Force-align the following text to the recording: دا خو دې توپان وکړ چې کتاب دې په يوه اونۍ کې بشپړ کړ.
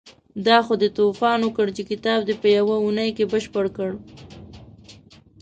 دا 0.47 0.57
خو 0.65 0.73
دې 0.81 0.89
توپان 0.97 1.39
وکړ 1.43 1.67
چې 1.77 1.83
کتاب 1.91 2.19
دې 2.27 2.35
په 2.41 2.47
يوه 2.57 2.75
اونۍ 2.83 3.09
کې 3.17 3.25
بشپړ 3.33 3.65
کړ. 3.77 3.91